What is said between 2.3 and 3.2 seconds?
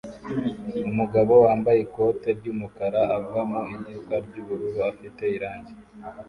ry'umukara